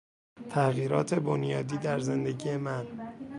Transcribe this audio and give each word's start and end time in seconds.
تغییرات 0.49 1.13
بنیادی 1.13 1.77
در 1.77 1.99
زندگی 1.99 2.57
من 2.57 2.87